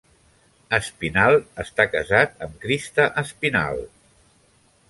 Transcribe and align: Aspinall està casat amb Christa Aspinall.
Aspinall 0.77 1.37
està 1.65 1.87
casat 1.97 2.43
amb 2.47 2.57
Christa 2.65 3.07
Aspinall. 3.25 3.87